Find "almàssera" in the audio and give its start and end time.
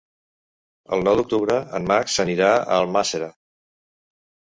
2.79-3.29